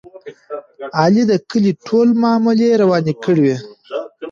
[1.01, 3.55] علي د کلي ټولې معاملې ورانې کړلې.